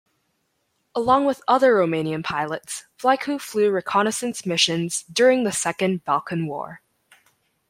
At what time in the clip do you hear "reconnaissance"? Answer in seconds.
3.69-4.47